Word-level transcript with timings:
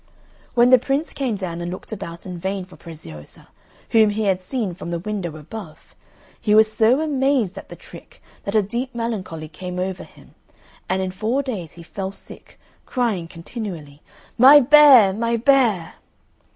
When 0.55 0.71
the 0.71 0.79
Prince 0.79 1.13
came 1.13 1.35
down 1.35 1.61
and 1.61 1.69
looked 1.69 1.91
about 1.91 2.25
in 2.25 2.39
vain 2.39 2.65
for 2.65 2.75
Preziosa, 2.75 3.49
whom 3.91 4.09
he 4.09 4.23
had 4.23 4.41
seen 4.41 4.73
from 4.73 4.89
the 4.89 4.97
window 4.97 5.37
above, 5.37 5.93
he 6.41 6.55
was 6.55 6.73
so 6.73 7.01
amazed 7.01 7.55
at 7.55 7.69
the 7.69 7.75
trick 7.75 8.19
that 8.43 8.55
a 8.55 8.63
deep 8.63 8.95
melancholy 8.95 9.47
came 9.47 9.77
over 9.77 10.03
him, 10.03 10.33
and 10.89 11.03
in 11.03 11.11
four 11.11 11.43
days 11.43 11.73
he 11.73 11.83
fell 11.83 12.11
sick, 12.11 12.59
crying 12.87 13.27
continually, 13.27 14.01
"My 14.39 14.59
bear, 14.59 15.13
my 15.13 15.37
bear!" 15.37 15.93